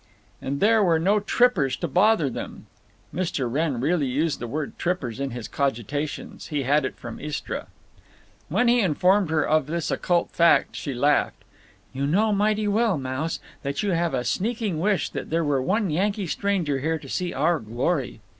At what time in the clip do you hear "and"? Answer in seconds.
0.41-0.61